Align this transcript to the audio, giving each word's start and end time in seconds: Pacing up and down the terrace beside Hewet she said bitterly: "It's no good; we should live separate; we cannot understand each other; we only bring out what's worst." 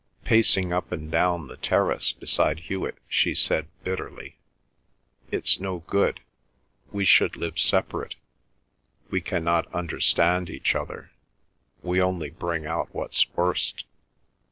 Pacing 0.23 0.73
up 0.73 0.91
and 0.91 1.11
down 1.11 1.45
the 1.47 1.57
terrace 1.57 2.11
beside 2.11 2.61
Hewet 2.61 2.97
she 3.07 3.35
said 3.35 3.67
bitterly: 3.83 4.35
"It's 5.29 5.59
no 5.59 5.83
good; 5.85 6.21
we 6.91 7.05
should 7.05 7.35
live 7.35 7.59
separate; 7.59 8.15
we 9.11 9.21
cannot 9.21 9.71
understand 9.75 10.49
each 10.49 10.73
other; 10.73 11.11
we 11.83 12.01
only 12.01 12.31
bring 12.31 12.65
out 12.65 12.89
what's 12.95 13.31
worst." 13.35 13.83